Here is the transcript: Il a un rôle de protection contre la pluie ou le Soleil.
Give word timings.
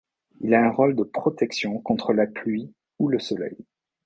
Il 0.39 0.55
a 0.55 0.65
un 0.65 0.71
rôle 0.71 0.95
de 0.95 1.03
protection 1.03 1.77
contre 1.79 2.11
la 2.11 2.25
pluie 2.25 2.73
ou 2.97 3.07
le 3.07 3.19
Soleil. 3.19 3.67